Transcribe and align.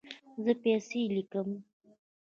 زه 0.43 0.51
پیسې 0.63 1.01
لیکم 1.15 1.49